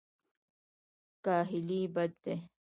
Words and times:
کاهلي 1.25 1.81
بد 1.93 2.11
دی. 2.23 2.35